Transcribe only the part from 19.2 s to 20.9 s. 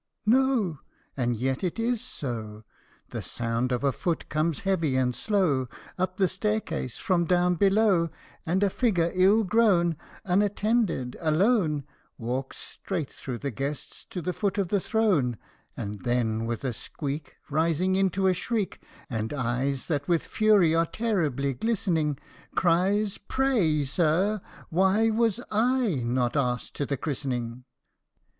eyes that with fury are